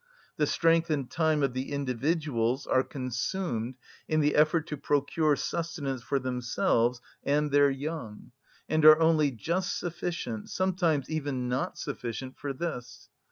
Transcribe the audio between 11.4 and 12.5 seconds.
not sufficient,